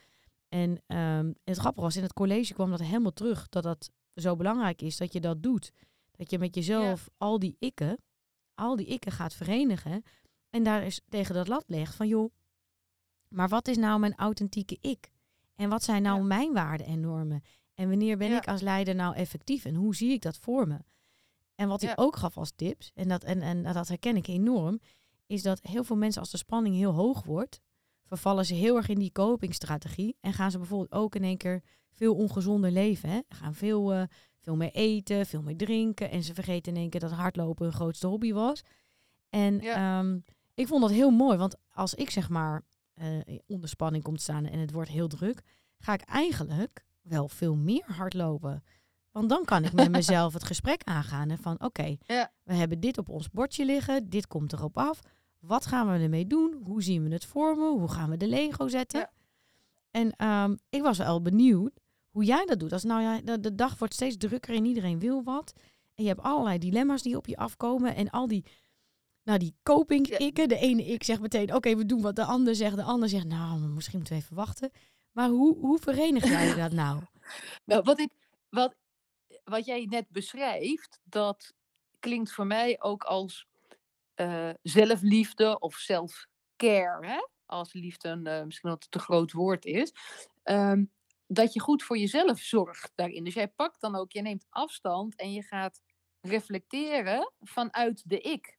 En 0.53 0.83
ehm, 0.87 1.33
het 1.45 1.57
grappige 1.59 1.85
was, 1.85 1.97
in 1.97 2.03
het 2.03 2.13
college 2.13 2.53
kwam 2.55 2.71
dat 2.71 2.81
helemaal 2.81 3.13
terug, 3.13 3.49
dat 3.49 3.63
dat 3.63 3.91
zo 4.15 4.37
belangrijk 4.37 4.83
is 4.83 4.97
dat 4.97 5.13
je 5.13 5.21
dat 5.21 5.43
doet. 5.43 5.73
Dat 6.11 6.31
je 6.31 6.39
met 6.39 6.55
jezelf 6.55 7.09
al 7.17 7.39
die 7.39 7.57
ikken, 7.59 7.99
al 8.55 8.77
die 8.77 8.87
ikken 8.87 9.13
gaat 9.13 9.35
verenigen 9.35 10.03
en 10.51 10.63
daar 10.63 10.85
is 10.85 11.01
tegen 11.09 11.35
dat 11.35 11.49
lat 11.49 11.65
legt 11.67 11.95
van 11.95 12.09
joh, 12.09 12.33
maar 13.29 13.49
wat 13.49 13.69
is 13.69 13.77
nou 13.77 14.01
mijn 14.01 14.15
authentieke 14.15 14.79
ik? 14.81 15.11
En 15.55 15.69
wat 15.69 15.83
zijn 15.83 16.03
nou 16.03 16.19
Ja. 16.19 16.25
mijn 16.25 16.53
waarden 16.53 16.87
en 16.87 17.01
normen? 17.01 17.43
En 17.75 17.89
wanneer 17.89 18.17
ben 18.17 18.31
Ja. 18.31 18.37
ik 18.37 18.49
als 18.49 18.61
leider 18.61 18.95
nou 18.95 19.15
effectief 19.15 19.65
en 19.65 19.75
hoe 19.75 19.95
zie 19.95 20.13
ik 20.13 20.23
dat 20.23 20.37
voor 20.39 20.69
me? 20.69 20.79
En 21.55 21.69
wat 21.69 21.81
hij 21.81 21.97
ook 21.97 22.17
gaf 22.17 22.37
als 22.37 22.53
tips, 22.57 22.91
en 22.95 23.09
dat, 23.09 23.25
en, 23.25 23.43
en 23.43 23.63
dat 23.63 23.89
herken 23.89 24.17
ik 24.17 24.27
enorm, 24.27 24.81
is 25.27 25.43
dat 25.43 25.63
heel 25.63 25.85
veel 25.85 25.97
mensen 25.97 26.21
als 26.21 26.31
de 26.31 26.37
spanning 26.37 26.77
heel 26.77 26.93
hoog 26.93 27.23
wordt, 27.25 27.61
vervallen 28.19 28.47
ze 28.47 28.55
heel 28.55 28.77
erg 28.77 28.89
in 28.89 28.99
die 28.99 29.13
copingstrategie. 29.13 30.17
En 30.21 30.33
gaan 30.33 30.51
ze 30.51 30.59
bijvoorbeeld 30.59 30.93
ook 30.93 31.15
in 31.15 31.25
één 31.25 31.37
keer 31.37 31.63
veel 31.93 32.15
ongezonder 32.15 32.71
leven. 32.71 33.09
Hè? 33.09 33.21
Gaan 33.29 33.55
veel, 33.55 33.95
uh, 33.95 34.03
veel 34.41 34.57
meer 34.57 34.71
eten, 34.73 35.27
veel 35.27 35.43
meer 35.43 35.57
drinken. 35.57 36.11
En 36.11 36.23
ze 36.23 36.35
vergeten 36.35 36.75
in 36.75 36.81
één 36.81 36.91
keer 36.91 37.01
dat 37.01 37.11
hardlopen 37.11 37.65
hun 37.65 37.75
grootste 37.75 38.07
hobby 38.07 38.33
was. 38.33 38.63
En 39.29 39.61
ehm, 39.61 40.19
ik 40.55 40.67
vond 40.67 40.83
dat 40.83 40.91
heel 40.91 41.11
mooi. 41.11 41.39
Want 41.39 41.57
als 41.71 41.95
ik 41.95 42.11
zeg 42.11 42.29
maar 42.29 42.63
uh, 42.95 43.39
onder 43.47 43.69
spanning 43.69 44.05
komt 44.05 44.21
staan 44.21 44.45
en 44.45 44.59
het 44.59 44.73
wordt 44.73 44.91
heel 44.91 45.09
druk, 45.09 45.43
ga 45.79 45.93
ik 45.93 46.03
eigenlijk 46.03 46.85
wel 47.03 47.29
veel 47.29 47.57
meer 47.57 47.85
hardlopen. 47.87 48.65
Want 49.11 49.29
dan 49.29 49.45
kan 49.45 49.65
ik 49.65 49.73
met 49.73 49.91
mezelf 50.01 50.33
het 50.33 50.45
gesprek 50.45 50.83
aangaan. 50.85 51.31
En 51.31 51.39
van 51.39 51.63
oké, 51.63 51.97
ja. 52.07 52.33
we 52.43 52.55
hebben 52.55 52.81
dit 52.81 52.99
op 52.99 53.09
ons 53.09 53.31
bordje 53.31 53.65
liggen, 53.65 54.09
dit 54.11 54.27
komt 54.27 54.53
erop 54.53 54.79
af. 54.79 55.01
Wat 55.43 55.67
gaan 55.67 55.93
we 55.93 55.99
ermee 55.99 56.27
doen? 56.27 56.61
Hoe 56.65 56.83
zien 56.83 57.03
we 57.03 57.13
het 57.13 57.25
vormen? 57.25 57.71
Hoe 57.79 57.89
gaan 57.89 58.11
we 58.11 58.17
de 58.17 58.29
Lego 58.29 58.69
zetten? 58.69 59.11
En 59.91 60.11
ehm, 60.17 60.57
ik 60.69 60.83
was 60.83 60.99
wel 60.99 61.23
benieuwd 61.23 61.81
hoe 62.11 62.25
jij 62.25 62.45
dat 62.47 62.59
doet. 62.59 62.73
Als 62.73 62.85
nou 62.85 63.03
ja, 63.03 63.21
de, 63.21 63.41
de, 63.41 63.55
dag 63.55 63.79
wordt 63.79 63.95
steeds 63.95 64.17
drukker 64.17 64.55
en 64.55 64.65
iedereen 64.65 64.99
wil 64.99 65.23
wat. 65.23 65.53
En 65.95 66.03
je 66.03 66.09
hebt 66.09 66.23
allerlei 66.23 66.59
dilemma's 66.59 67.03
die 67.03 67.17
op 67.17 67.27
je 67.27 67.37
afkomen. 67.37 67.95
En 67.95 68.11
al 68.11 68.29
die, 68.29 68.45
nou 69.23 69.39
die 69.39 69.55
coping-ikken. 69.63 70.49
De 70.49 70.59
ene 70.59 70.85
ik 70.85 71.05
zegt 71.05 71.21
meteen, 71.21 71.55
oké, 71.55 71.77
we 71.77 71.87
doen 71.87 72.03
wat 72.03 72.17
de 72.17 72.25
ander 72.25 72.55
zegt. 72.55 72.77
De 72.77 72.83
ander 72.83 73.09
zegt, 73.09 73.27
nou, 73.27 73.61
misschien 73.61 73.99
moeten 73.99 74.17
we 74.17 74.23
even 74.23 74.37
wachten. 74.37 74.71
Maar 75.13 75.29
hoe, 75.29 75.59
hoe 75.59 75.79
verenig 75.79 76.25
jij 76.25 76.55
dat 76.63 76.73
nou? 76.73 77.01
Nou, 77.65 77.83
wat, 77.83 77.99
ik, 77.99 78.11
wat, 78.49 78.75
wat 79.45 79.65
jij 79.65 79.87
net 79.91 80.07
beschrijft, 80.09 81.01
dat 81.05 81.53
klinkt 81.99 82.33
voor 82.33 82.47
mij 82.47 82.81
ook 82.81 83.05
als 83.05 83.47
uh, 84.29 84.55
zelfliefde 84.63 85.59
of 85.59 85.75
self-care. 85.75 87.31
Als 87.47 87.73
liefde 87.73 88.09
een, 88.09 88.27
uh, 88.27 88.43
misschien 88.43 88.71
wat 88.71 88.91
te 88.91 88.99
groot 88.99 89.33
woord 89.33 89.65
is. 89.65 89.93
Um, 90.45 90.93
dat 91.27 91.53
je 91.53 91.61
goed 91.61 91.83
voor 91.83 91.99
jezelf 91.99 92.39
zorgt 92.39 92.93
daarin. 92.95 93.25
Dus 93.25 93.35
jij 93.35 93.49
pakt 93.49 93.81
dan 93.81 93.97
ook, 93.97 94.13
je 94.13 94.23
neemt 94.23 94.47
afstand 94.49 95.17
en 95.17 95.33
je 95.33 95.43
gaat 95.43 95.81
reflecteren 96.21 97.33
vanuit 97.41 98.09
de 98.09 98.21
ik. 98.21 98.59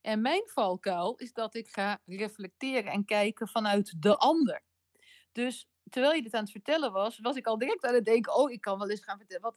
En 0.00 0.20
mijn 0.20 0.42
valkuil 0.44 1.16
is 1.16 1.32
dat 1.32 1.54
ik 1.54 1.68
ga 1.68 2.00
reflecteren 2.04 2.92
en 2.92 3.04
kijken 3.04 3.48
vanuit 3.48 4.02
de 4.02 4.16
ander. 4.16 4.62
Dus 5.32 5.68
terwijl 5.90 6.14
je 6.14 6.22
dit 6.22 6.34
aan 6.34 6.42
het 6.42 6.50
vertellen 6.50 6.92
was, 6.92 7.18
was 7.18 7.36
ik 7.36 7.46
al 7.46 7.58
direct 7.58 7.84
aan 7.84 7.94
het 7.94 8.04
denken: 8.04 8.34
oh, 8.34 8.50
ik 8.50 8.60
kan 8.60 8.78
wel 8.78 8.90
eens 8.90 9.04
gaan 9.04 9.18
vertellen. 9.18 9.42
Wat, 9.42 9.56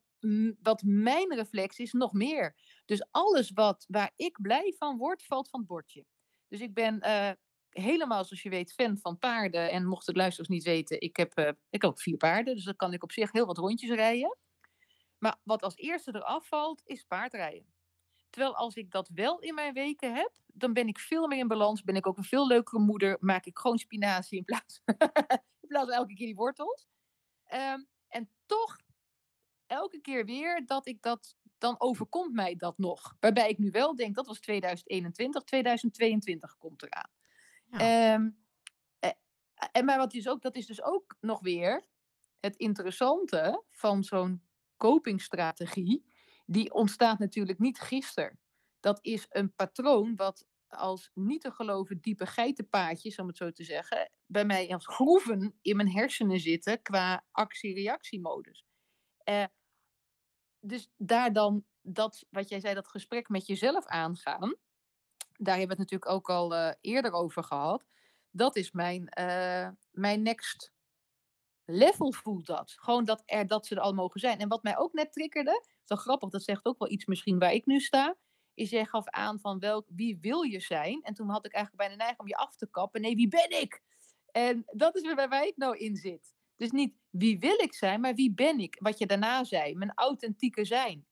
wat 0.61 0.83
mijn 0.83 1.35
reflectie 1.35 1.85
is, 1.85 1.91
nog 1.91 2.13
meer. 2.13 2.55
Dus 2.85 3.07
alles 3.11 3.51
wat, 3.51 3.85
waar 3.87 4.11
ik 4.15 4.41
blij 4.41 4.75
van 4.77 4.97
word, 4.97 5.23
valt 5.23 5.49
van 5.49 5.59
het 5.59 5.69
bordje. 5.69 6.05
Dus 6.47 6.59
ik 6.59 6.73
ben 6.73 6.99
uh, 7.05 7.31
helemaal, 7.69 8.25
zoals 8.25 8.43
je 8.43 8.49
weet, 8.49 8.73
fan 8.73 8.97
van 8.97 9.17
paarden. 9.17 9.71
En 9.71 9.85
mocht 9.85 10.07
het 10.07 10.15
luisteraars 10.15 10.49
niet 10.49 10.63
weten, 10.63 11.01
ik 11.01 11.17
heb, 11.17 11.39
uh, 11.39 11.47
ik 11.47 11.81
heb 11.81 11.83
ook 11.83 11.99
vier 11.99 12.17
paarden. 12.17 12.55
Dus 12.55 12.63
dan 12.63 12.75
kan 12.75 12.93
ik 12.93 13.03
op 13.03 13.11
zich 13.11 13.31
heel 13.31 13.45
wat 13.45 13.57
rondjes 13.57 13.89
rijden. 13.89 14.37
Maar 15.17 15.37
wat 15.43 15.61
als 15.63 15.75
eerste 15.75 16.15
eraf 16.15 16.47
valt, 16.47 16.81
is 16.85 17.03
paardrijden. 17.03 17.73
Terwijl 18.29 18.55
als 18.55 18.75
ik 18.75 18.91
dat 18.91 19.09
wel 19.13 19.39
in 19.39 19.55
mijn 19.55 19.73
weken 19.73 20.15
heb, 20.15 20.31
dan 20.47 20.73
ben 20.73 20.87
ik 20.87 20.99
veel 20.99 21.27
meer 21.27 21.37
in 21.37 21.47
balans. 21.47 21.83
Ben 21.83 21.95
ik 21.95 22.07
ook 22.07 22.17
een 22.17 22.23
veel 22.23 22.47
leukere 22.47 22.81
moeder. 22.81 23.17
Maak 23.19 23.45
ik 23.45 23.57
gewoon 23.57 23.77
spinazie 23.77 24.37
in 24.37 24.43
plaats, 24.43 24.81
in 25.69 25.71
plaats 25.71 25.89
van 25.89 25.97
elke 25.97 26.13
keer 26.13 26.25
die 26.25 26.35
wortels. 26.35 26.87
Um, 27.53 27.87
en 28.07 28.29
toch, 28.45 28.77
elke 29.67 30.01
keer 30.01 30.25
weer 30.25 30.65
dat 30.65 30.87
ik 30.87 31.01
dat, 31.01 31.35
dan 31.57 31.75
overkomt 31.77 32.33
mij 32.33 32.55
dat 32.55 32.77
nog. 32.77 33.15
Waarbij 33.19 33.49
ik 33.49 33.57
nu 33.57 33.71
wel 33.71 33.95
denk, 33.95 34.15
dat 34.15 34.27
was 34.27 34.39
2021, 34.39 35.43
2022 35.43 36.57
komt 36.57 36.83
eraan. 36.83 37.09
Ja. 37.65 38.13
Um, 38.13 38.43
en 39.71 39.85
maar 39.85 39.97
wat 39.97 40.13
is 40.13 40.27
ook, 40.27 40.41
dat 40.41 40.55
is 40.55 40.65
dus 40.65 40.81
ook 40.81 41.15
nog 41.19 41.41
weer 41.41 41.85
het 42.39 42.55
interessante 42.55 43.63
van 43.71 44.03
zo'n 44.03 44.43
copingstrategie. 44.77 46.13
Die 46.45 46.73
ontstaat 46.73 47.19
natuurlijk 47.19 47.59
niet 47.59 47.79
gisteren. 47.79 48.39
Dat 48.79 48.99
is 49.01 49.25
een 49.29 49.55
patroon 49.55 50.15
wat 50.15 50.45
als 50.77 51.11
niet 51.13 51.41
te 51.41 51.51
geloven 51.51 52.01
diepe 52.01 52.25
geitenpaadjes, 52.25 53.19
om 53.19 53.27
het 53.27 53.37
zo 53.37 53.51
te 53.51 53.63
zeggen, 53.63 54.11
bij 54.25 54.45
mij 54.45 54.73
als 54.73 54.87
groeven 54.87 55.57
in 55.61 55.75
mijn 55.75 55.91
hersenen 55.91 56.39
zitten 56.39 56.81
qua 56.81 57.25
actie-reactiemodus. 57.31 58.65
Uh, 59.29 59.45
dus 60.59 60.89
daar 60.97 61.33
dan 61.33 61.65
dat, 61.81 62.25
wat 62.29 62.49
jij 62.49 62.59
zei, 62.59 62.73
dat 62.73 62.87
gesprek 62.87 63.29
met 63.29 63.47
jezelf 63.47 63.85
aangaan, 63.85 64.55
daar 65.37 65.57
hebben 65.57 65.77
we 65.77 65.81
het 65.83 65.91
natuurlijk 65.91 66.11
ook 66.11 66.29
al 66.29 66.53
uh, 66.53 66.71
eerder 66.81 67.11
over 67.11 67.43
gehad. 67.43 67.85
Dat 68.31 68.55
is 68.55 68.71
mijn, 68.71 69.11
uh, 69.19 69.69
mijn 69.91 70.21
next 70.21 70.73
level 71.65 72.11
voelt 72.11 72.45
dat. 72.45 72.73
Gewoon 72.77 73.05
dat, 73.05 73.23
er, 73.25 73.47
dat 73.47 73.65
ze 73.65 73.75
er 73.75 73.81
al 73.81 73.93
mogen 73.93 74.19
zijn. 74.19 74.39
En 74.39 74.47
wat 74.47 74.63
mij 74.63 74.77
ook 74.77 74.93
net 74.93 75.13
triggerde, 75.13 75.65
wel 75.85 75.97
grappig, 75.97 76.29
dat 76.29 76.43
zegt 76.43 76.65
ook 76.65 76.79
wel 76.79 76.91
iets 76.91 77.05
misschien 77.05 77.39
waar 77.39 77.53
ik 77.53 77.65
nu 77.65 77.79
sta, 77.79 78.15
is 78.55 78.69
jij 78.69 78.85
gaf 78.85 79.07
aan 79.07 79.39
van 79.39 79.59
welk, 79.59 79.87
wie 79.89 80.17
wil 80.21 80.41
je 80.41 80.59
zijn? 80.59 81.01
En 81.01 81.13
toen 81.13 81.29
had 81.29 81.45
ik 81.45 81.53
eigenlijk 81.53 81.83
bijna 81.83 81.95
neiging 81.95 82.19
om 82.19 82.27
je 82.27 82.35
af 82.35 82.55
te 82.55 82.69
kappen. 82.69 83.01
Nee, 83.01 83.15
wie 83.15 83.27
ben 83.27 83.61
ik? 83.61 83.81
En 84.31 84.63
dat 84.65 84.95
is 84.95 85.13
waar 85.13 85.47
ik 85.47 85.57
nou 85.57 85.77
in 85.77 85.95
zit. 85.95 86.33
Dus 86.55 86.71
niet 86.71 86.93
wie 87.09 87.39
wil 87.39 87.59
ik 87.59 87.73
zijn, 87.73 88.01
maar 88.01 88.15
wie 88.15 88.33
ben 88.33 88.59
ik? 88.59 88.75
Wat 88.79 88.97
je 88.97 89.05
daarna 89.05 89.43
zei, 89.43 89.75
mijn 89.75 89.93
authentieke 89.93 90.65
zijn. 90.65 91.05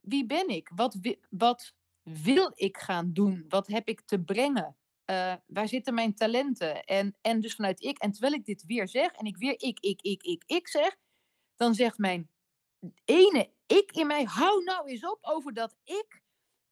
Wie 0.00 0.26
ben 0.26 0.48
ik? 0.48 0.70
Wat, 0.74 0.98
wat 1.30 1.74
wil 2.02 2.52
ik 2.54 2.76
gaan 2.76 3.12
doen? 3.12 3.44
Wat 3.48 3.66
heb 3.66 3.88
ik 3.88 4.00
te 4.00 4.20
brengen? 4.20 4.76
Uh, 5.10 5.34
waar 5.46 5.68
zitten 5.68 5.94
mijn 5.94 6.14
talenten? 6.14 6.84
En, 6.84 7.16
en 7.20 7.40
dus 7.40 7.54
vanuit 7.54 7.82
ik. 7.82 7.98
En 7.98 8.12
terwijl 8.12 8.34
ik 8.34 8.44
dit 8.44 8.64
weer 8.66 8.88
zeg 8.88 9.10
en 9.12 9.26
ik 9.26 9.36
weer 9.36 9.52
ik, 9.52 9.80
ik, 9.80 10.00
ik, 10.02 10.22
ik, 10.22 10.42
ik 10.46 10.68
zeg, 10.68 10.96
dan 11.56 11.74
zegt 11.74 11.98
mijn 11.98 12.28
ene 13.04 13.52
ik 13.66 13.92
in 13.92 14.06
mij, 14.06 14.24
hou 14.24 14.64
nou 14.64 14.88
eens 14.88 15.06
op 15.06 15.18
over 15.20 15.52
dat 15.52 15.76
ik, 15.84 16.22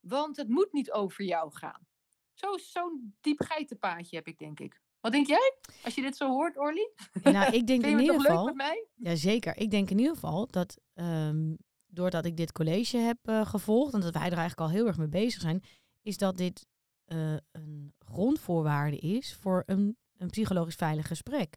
want 0.03 0.37
het 0.37 0.49
moet 0.49 0.73
niet 0.73 0.93
over 0.93 1.25
jou 1.25 1.53
gaan. 1.53 1.87
Zo'n 2.33 2.59
zo 2.59 2.99
diep 3.21 3.41
geitenpaadje 3.41 4.17
heb 4.17 4.27
ik, 4.27 4.39
denk 4.39 4.61
ik. 4.61 4.81
Wat 5.01 5.13
denk 5.13 5.27
jij? 5.27 5.57
Als 5.85 5.95
je 5.95 6.03
dit 6.03 6.17
zo 6.17 6.29
hoort, 6.29 6.59
Orly? 6.59 6.91
Nou, 7.23 7.53
ik 7.53 7.67
denk 7.71 7.85
in 7.85 7.99
ieder 7.99 8.21
geval. 8.21 8.37
Leuk 8.37 8.45
met 8.45 8.55
mij? 8.55 8.87
Ja, 8.95 9.15
zeker. 9.15 9.57
Ik 9.57 9.71
denk 9.71 9.91
in 9.91 9.99
ieder 9.99 10.15
geval 10.15 10.47
dat 10.47 10.81
um, 10.95 11.57
doordat 11.87 12.25
ik 12.25 12.37
dit 12.37 12.53
college 12.53 12.97
heb 12.97 13.19
uh, 13.25 13.47
gevolgd 13.47 13.95
en 13.95 14.01
dat 14.01 14.15
wij 14.15 14.31
er 14.31 14.39
eigenlijk 14.39 14.61
al 14.61 14.71
heel 14.71 14.87
erg 14.87 14.99
mee 14.99 15.09
bezig 15.09 15.41
zijn, 15.41 15.63
is 16.03 16.17
dat 16.17 16.37
dit 16.37 16.67
uh, 17.07 17.37
een 17.51 17.95
grondvoorwaarde 17.99 18.97
is 18.97 19.35
voor 19.35 19.63
een, 19.67 19.97
een 20.17 20.31
psychologisch 20.31 20.75
veilig 20.75 21.07
gesprek. 21.07 21.57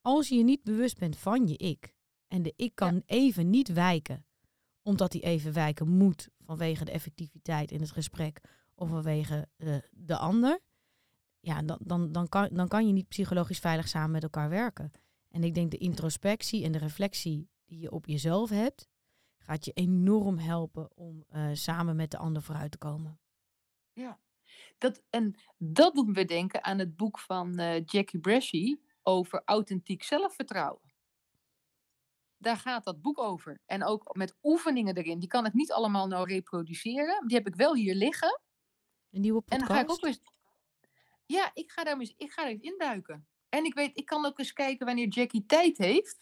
Als 0.00 0.28
je 0.28 0.36
je 0.36 0.44
niet 0.44 0.62
bewust 0.62 0.98
bent 0.98 1.16
van 1.16 1.46
je 1.46 1.56
ik 1.56 1.94
en 2.28 2.42
de 2.42 2.52
ik 2.56 2.74
kan 2.74 3.02
even 3.06 3.50
niet 3.50 3.72
wijken, 3.72 4.26
omdat 4.84 5.12
hij 5.12 5.22
even 5.22 5.52
wijken 5.52 5.88
moet 5.88 6.28
vanwege 6.40 6.84
de 6.84 6.90
effectiviteit 6.90 7.70
in 7.70 7.80
het 7.80 7.90
gesprek 7.90 8.40
of 8.74 8.88
vanwege 8.88 9.48
de, 9.56 9.88
de 9.90 10.16
ander, 10.16 10.60
ja, 11.40 11.62
dan, 11.62 11.78
dan, 11.80 12.12
dan, 12.12 12.28
kan, 12.28 12.48
dan 12.52 12.68
kan 12.68 12.86
je 12.86 12.92
niet 12.92 13.08
psychologisch 13.08 13.58
veilig 13.58 13.88
samen 13.88 14.10
met 14.10 14.22
elkaar 14.22 14.48
werken. 14.48 14.90
En 15.30 15.44
ik 15.44 15.54
denk 15.54 15.70
de 15.70 15.76
introspectie 15.76 16.64
en 16.64 16.72
de 16.72 16.78
reflectie 16.78 17.48
die 17.64 17.80
je 17.80 17.90
op 17.90 18.06
jezelf 18.06 18.50
hebt, 18.50 18.88
gaat 19.38 19.64
je 19.64 19.72
enorm 19.72 20.38
helpen 20.38 20.96
om 20.96 21.24
uh, 21.32 21.48
samen 21.52 21.96
met 21.96 22.10
de 22.10 22.18
ander 22.18 22.42
vooruit 22.42 22.70
te 22.70 22.78
komen. 22.78 23.18
Ja, 23.92 24.20
dat, 24.78 25.02
en 25.10 25.34
dat 25.58 25.94
doet 25.94 26.16
me 26.16 26.24
denken 26.24 26.64
aan 26.64 26.78
het 26.78 26.96
boek 26.96 27.18
van 27.18 27.60
uh, 27.60 27.84
Jackie 27.84 28.20
Bresci 28.20 28.80
over 29.02 29.42
authentiek 29.44 30.02
zelfvertrouwen. 30.02 30.93
Daar 32.44 32.56
gaat 32.56 32.84
dat 32.84 33.02
boek 33.02 33.18
over. 33.18 33.60
En 33.66 33.84
ook 33.84 34.16
met 34.16 34.34
oefeningen 34.42 34.96
erin. 34.96 35.18
Die 35.18 35.28
kan 35.28 35.46
ik 35.46 35.52
niet 35.52 35.72
allemaal 35.72 36.06
nou 36.06 36.28
reproduceren. 36.28 37.26
Die 37.26 37.36
heb 37.36 37.46
ik 37.46 37.54
wel 37.54 37.74
hier 37.74 37.94
liggen. 37.94 38.40
Een 39.10 39.20
nieuwe 39.20 39.40
podcast? 39.40 39.62
En 39.62 39.68
dan 39.68 39.76
ga 39.76 39.82
ik 39.82 39.90
ook 39.90 40.04
eens... 40.04 40.20
Ja, 41.26 41.50
ik 41.54 41.70
ga 41.70 41.84
daar 41.84 41.98
eens, 41.98 42.14
ik 42.16 42.32
ga 42.32 42.48
eens 42.48 42.60
induiken. 42.60 43.26
En 43.48 43.64
ik 43.64 43.74
weet, 43.74 43.98
ik 43.98 44.06
kan 44.06 44.26
ook 44.26 44.38
eens 44.38 44.52
kijken 44.52 44.86
wanneer 44.86 45.08
Jackie 45.08 45.46
tijd 45.46 45.78
heeft. 45.78 46.18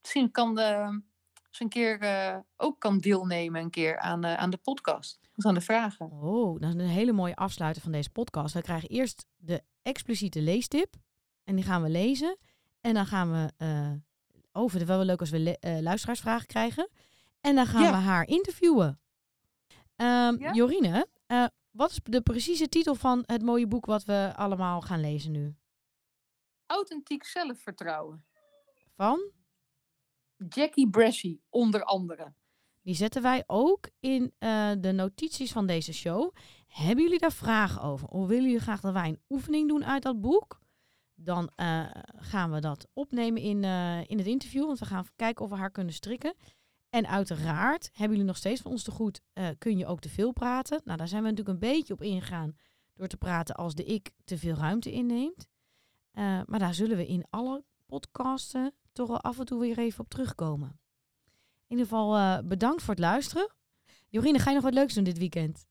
Misschien 0.00 0.30
kan 0.30 0.54
de, 0.54 1.00
eens 1.52 1.60
een 1.60 1.68
keer 1.68 2.02
uh, 2.02 2.38
ook 2.56 2.80
kan 2.80 2.98
deelnemen 2.98 3.62
een 3.62 3.70
keer 3.70 3.98
aan, 3.98 4.24
uh, 4.24 4.34
aan 4.34 4.50
de 4.50 4.56
podcast. 4.56 5.20
Dus 5.34 5.44
aan 5.44 5.54
de 5.54 5.60
vragen. 5.60 6.10
Oh, 6.10 6.60
dat 6.60 6.74
is 6.74 6.80
een 6.80 6.88
hele 6.88 7.12
mooie 7.12 7.36
afsluiter 7.36 7.82
van 7.82 7.92
deze 7.92 8.10
podcast. 8.10 8.54
We 8.54 8.62
krijgen 8.62 8.88
eerst 8.88 9.26
de 9.36 9.62
expliciete 9.82 10.40
leestip. 10.40 10.94
En 11.44 11.54
die 11.54 11.64
gaan 11.64 11.82
we 11.82 11.88
lezen. 11.88 12.38
En 12.80 12.94
dan 12.94 13.06
gaan 13.06 13.30
we 13.32 13.52
uh, 13.64 13.92
over. 14.52 14.78
Het 14.78 14.88
wel 14.88 15.04
leuk 15.04 15.20
als 15.20 15.30
we 15.30 15.58
luisteraarsvragen 15.82 16.46
krijgen. 16.46 16.88
En 17.40 17.54
dan 17.54 17.66
gaan 17.66 17.82
ja. 17.82 17.90
we 17.90 17.96
haar 17.96 18.26
interviewen. 18.26 19.00
Um, 19.96 20.38
ja? 20.38 20.52
Jorine, 20.52 21.06
wat 21.70 21.90
is 21.90 22.00
de 22.02 22.20
precieze 22.20 22.68
titel 22.68 22.94
van 22.94 23.22
het 23.26 23.42
mooie 23.42 23.66
boek 23.66 23.86
wat 23.86 24.04
we 24.04 24.32
allemaal 24.36 24.80
gaan 24.80 25.00
lezen 25.00 25.32
nu? 25.32 25.54
Authentiek 26.66 27.24
zelfvertrouwen. 27.24 28.24
Van? 28.96 29.30
Jackie 30.48 30.90
Bresci, 30.90 31.40
onder 31.48 31.84
andere. 31.84 32.34
Die 32.82 32.94
zetten 32.94 33.22
wij 33.22 33.44
ook 33.46 33.88
in 34.00 34.22
uh, 34.38 34.72
de 34.78 34.92
notities 34.92 35.52
van 35.52 35.66
deze 35.66 35.92
show. 35.92 36.34
Hebben 36.66 37.04
jullie 37.04 37.18
daar 37.18 37.32
vragen 37.32 37.82
over? 37.82 38.08
Of 38.08 38.26
willen 38.26 38.44
jullie 38.44 38.60
graag 38.60 38.80
dat 38.80 38.92
wij 38.92 39.08
een 39.08 39.22
oefening 39.28 39.68
doen 39.68 39.84
uit 39.84 40.02
dat 40.02 40.20
boek? 40.20 40.61
Dan 41.24 41.50
eh, 41.54 41.86
gaan 42.16 42.50
we 42.50 42.60
dat 42.60 42.86
opnemen 42.92 43.42
in, 43.42 43.64
eh, 43.64 44.10
in 44.10 44.18
het 44.18 44.26
interview. 44.26 44.66
Want 44.66 44.78
we 44.78 44.84
gaan 44.84 45.06
kijken 45.16 45.44
of 45.44 45.50
we 45.50 45.56
haar 45.56 45.70
kunnen 45.70 45.94
strikken. 45.94 46.34
En 46.90 47.06
uiteraard 47.06 47.90
hebben 47.92 48.10
jullie 48.10 48.24
nog 48.24 48.36
steeds 48.36 48.60
van 48.60 48.70
ons 48.70 48.82
te 48.82 48.90
goed. 48.90 49.20
eh, 49.32 49.48
kun 49.58 49.78
je 49.78 49.86
ook 49.86 50.00
te 50.00 50.08
veel 50.08 50.32
praten? 50.32 50.80
Nou, 50.84 50.98
daar 50.98 51.08
zijn 51.08 51.22
we 51.22 51.28
natuurlijk 51.28 51.62
een 51.62 51.70
beetje 51.70 51.92
op 51.92 52.02
ingegaan. 52.02 52.56
Door 52.94 53.06
te 53.06 53.16
praten 53.16 53.54
als 53.54 53.74
de 53.74 53.84
ik 53.84 54.10
te 54.24 54.38
veel 54.38 54.54
ruimte 54.54 54.92
inneemt. 54.92 55.46
Maar 56.46 56.58
daar 56.58 56.74
zullen 56.74 56.96
we 56.96 57.06
in 57.06 57.24
alle 57.30 57.64
podcasten 57.86 58.74
toch 58.92 59.08
wel 59.08 59.20
af 59.20 59.38
en 59.38 59.44
toe 59.44 59.60
weer 59.60 59.78
even 59.78 60.00
op 60.00 60.08
terugkomen. 60.08 60.80
In 61.66 61.78
ieder 61.78 61.86
geval 61.86 62.42
bedankt 62.44 62.82
voor 62.82 62.94
het 62.94 63.02
luisteren. 63.02 63.54
Jorine, 64.08 64.38
ga 64.38 64.48
je 64.48 64.54
nog 64.54 64.64
wat 64.64 64.74
leuks 64.74 64.94
doen 64.94 65.04
dit 65.04 65.18
weekend? 65.18 65.66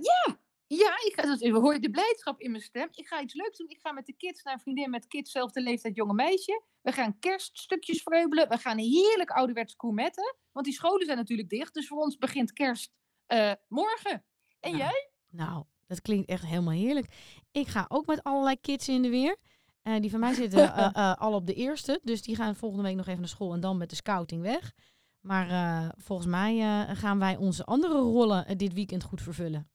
Ja, 0.00 0.38
ja 0.76 0.92
ik 1.04 1.12
ga, 1.14 1.22
dat, 1.22 1.38
we 1.38 1.58
horen 1.58 1.80
de 1.80 1.90
blijdschap 1.90 2.40
in 2.40 2.50
mijn 2.50 2.62
stem. 2.62 2.88
Ik 2.92 3.06
ga 3.06 3.22
iets 3.22 3.34
leuks 3.34 3.58
doen. 3.58 3.68
Ik 3.68 3.80
ga 3.80 3.92
met 3.92 4.06
de 4.06 4.12
kids 4.12 4.42
naar 4.42 4.54
een 4.54 4.60
vriendin 4.60 4.90
met 4.90 5.06
kids, 5.06 5.30
zelfde 5.30 5.60
leeftijd, 5.60 5.96
jonge 5.96 6.14
meisje. 6.14 6.62
We 6.82 6.92
gaan 6.92 7.18
kerststukjes 7.18 8.02
vreubelen. 8.02 8.48
We 8.48 8.58
gaan 8.58 8.78
heerlijk 8.78 9.30
ouderwets 9.30 9.76
koemetten. 9.76 10.36
Want 10.52 10.66
die 10.66 10.74
scholen 10.74 11.06
zijn 11.06 11.18
natuurlijk 11.18 11.48
dicht. 11.48 11.74
Dus 11.74 11.86
voor 11.86 11.98
ons 11.98 12.16
begint 12.16 12.52
kerst 12.52 12.92
eh, 13.26 13.52
morgen. 13.68 14.24
En 14.60 14.70
Nou, 14.70 14.76
jij? 14.76 15.10
Nou, 15.30 15.64
dat 15.86 16.02
klinkt 16.02 16.28
echt 16.28 16.46
helemaal 16.46 16.74
heerlijk. 16.74 17.06
Ik 17.52 17.66
ga 17.66 17.84
ook 17.88 18.06
met 18.06 18.22
allerlei 18.22 18.60
kids 18.60 18.88
in 18.88 19.02
de 19.02 19.08
weer. 19.08 19.36
Eh, 19.82 20.00
die 20.00 20.10
van 20.10 20.20
mij 20.20 20.34
zitten 20.34 20.74
eh, 20.74 21.14
al 21.14 21.34
op 21.34 21.46
de 21.46 21.54
eerste. 21.54 22.00
Dus 22.02 22.22
die 22.22 22.36
gaan 22.36 22.56
volgende 22.56 22.84
week 22.84 22.96
nog 22.96 23.06
even 23.06 23.20
naar 23.20 23.28
school 23.28 23.52
en 23.52 23.60
dan 23.60 23.76
met 23.76 23.90
de 23.90 23.96
scouting 23.96 24.42
weg. 24.42 24.72
Maar 25.20 25.94
volgens 25.96 26.28
mij 26.28 26.86
gaan 26.94 27.18
wij 27.18 27.36
onze 27.36 27.64
andere 27.64 27.98
rollen 27.98 28.58
dit 28.58 28.72
weekend 28.72 29.02
goed 29.02 29.22
vervullen. 29.22 29.73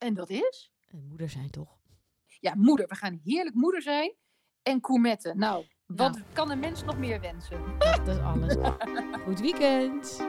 En 0.00 0.14
dat 0.14 0.30
is? 0.30 0.70
Eh, 0.88 1.00
moeder 1.08 1.28
zijn 1.28 1.50
toch? 1.50 1.78
Ja, 2.40 2.54
moeder. 2.56 2.86
We 2.86 2.94
gaan 2.94 3.20
heerlijk 3.24 3.54
moeder 3.54 3.82
zijn. 3.82 4.14
En 4.62 4.80
koemetten. 4.80 5.38
Nou, 5.38 5.66
wat 5.86 6.12
Nou. 6.12 6.24
kan 6.32 6.50
een 6.50 6.58
mens 6.58 6.84
nog 6.84 6.98
meer 6.98 7.20
wensen? 7.20 7.60
Dat, 7.78 8.06
dat 8.06 8.16
is 8.16 8.22
alles. 8.22 8.54
Goed 9.26 9.40
weekend. 9.40 10.20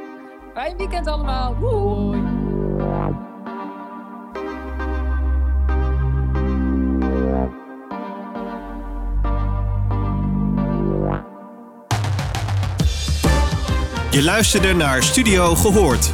Fijn 0.53 0.77
weekend 0.77 1.07
allemaal. 1.07 1.55
Woe! 1.55 2.15
Hoi. 2.15 3.19
Je 14.11 14.23
luisterde 14.23 14.73
naar 14.73 15.03
Studio 15.03 15.55
Gehoord. 15.55 16.13